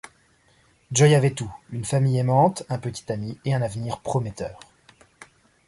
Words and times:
Joy 0.91 1.13
avait 1.13 1.29
tout: 1.35 1.53
une 1.71 1.85
famille 1.85 2.17
aimante, 2.17 2.63
un 2.69 2.79
petit 2.79 3.11
ami 3.11 3.37
et 3.45 3.53
un 3.53 3.61
avenir 3.61 3.99
prometteur. 3.99 4.59